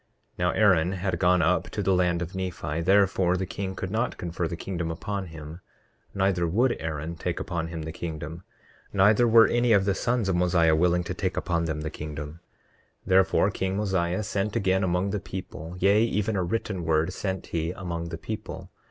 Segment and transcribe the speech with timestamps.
[0.39, 3.91] 29:3 Now Aaron had gone up to the land of Nephi, therefore the king could
[3.91, 5.61] not confer the kingdom upon him;
[6.15, 8.41] neither would Aaron take upon him the kingdom;
[8.91, 12.39] neither were any of the sons of Mosiah willing to take upon them the kingdom.
[13.01, 17.45] 29:4 Therefore king Mosiah sent again among the people; yea, even a written word sent
[17.53, 18.71] he among the people.